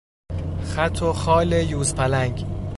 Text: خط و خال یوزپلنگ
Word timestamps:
خط 0.63 1.01
و 1.01 1.13
خال 1.13 1.51
یوزپلنگ 1.51 2.45